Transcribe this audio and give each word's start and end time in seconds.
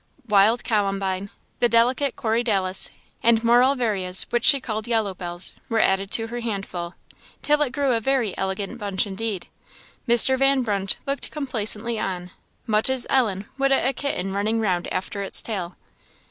Wild 0.29 0.63
columbine, 0.63 1.29
the 1.59 1.69
delicate 1.69 2.15
corydalis, 2.15 2.89
and 3.21 3.43
more 3.43 3.61
uvularias, 3.61 4.25
which 4.31 4.43
she 4.45 4.59
called 4.59 4.87
yellow 4.87 5.13
bells, 5.13 5.55
were 5.69 5.77
added 5.79 6.09
to 6.09 6.25
her 6.25 6.39
handful, 6.39 6.95
till 7.43 7.61
it 7.61 7.69
grew 7.69 7.91
a 7.93 7.99
very 7.99 8.35
elegant 8.35 8.79
bunch 8.79 9.05
indeed. 9.05 9.47
Mr. 10.07 10.39
Van 10.39 10.63
Brunt 10.63 10.95
looked 11.05 11.29
complacently 11.29 11.99
on, 11.99 12.31
much 12.65 12.89
as 12.89 13.05
Ellen 13.11 13.45
would 13.59 13.71
at 13.71 13.87
a 13.87 13.93
kitten 13.93 14.33
running 14.33 14.59
round 14.59 14.91
after 14.91 15.21
its 15.21 15.43
tail. 15.43 15.75